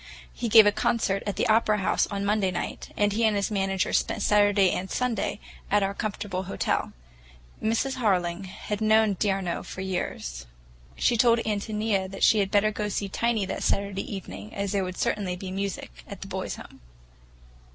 [0.33, 3.51] He gave a concert at the Opera House on Monday night, and he and his
[3.51, 5.39] manager spent Saturday and Sunday
[5.69, 6.91] at our comfortable hotel.
[7.61, 7.97] Mrs.
[7.97, 10.47] Harling had known d'Arnault for years.
[10.95, 14.83] She told Ántonia she had better go to see Tiny that Saturday evening, as there
[14.83, 16.81] would certainly be music at the Boys' Home.